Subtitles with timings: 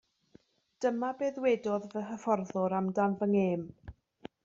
[0.85, 3.73] Dyma be ddwedodd fy hyfforddwr amdan fy ngêm